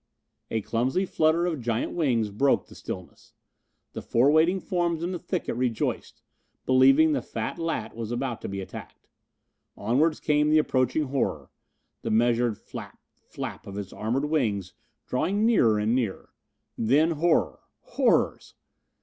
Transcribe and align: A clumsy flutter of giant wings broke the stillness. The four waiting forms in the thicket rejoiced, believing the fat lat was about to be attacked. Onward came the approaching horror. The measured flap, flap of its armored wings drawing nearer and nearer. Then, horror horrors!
A 0.49 0.61
clumsy 0.61 1.05
flutter 1.05 1.45
of 1.45 1.61
giant 1.61 1.91
wings 1.91 2.31
broke 2.31 2.65
the 2.65 2.73
stillness. 2.73 3.33
The 3.93 4.01
four 4.01 4.31
waiting 4.31 4.59
forms 4.59 5.03
in 5.03 5.11
the 5.11 5.19
thicket 5.19 5.55
rejoiced, 5.55 6.23
believing 6.65 7.11
the 7.11 7.21
fat 7.21 7.59
lat 7.59 7.95
was 7.95 8.11
about 8.11 8.41
to 8.41 8.49
be 8.49 8.61
attacked. 8.61 9.07
Onward 9.77 10.19
came 10.23 10.49
the 10.49 10.57
approaching 10.57 11.03
horror. 11.03 11.51
The 12.01 12.09
measured 12.09 12.57
flap, 12.57 12.97
flap 13.13 13.67
of 13.67 13.77
its 13.77 13.93
armored 13.93 14.25
wings 14.25 14.73
drawing 15.05 15.45
nearer 15.45 15.77
and 15.77 15.93
nearer. 15.93 16.33
Then, 16.75 17.11
horror 17.11 17.59
horrors! 17.81 18.55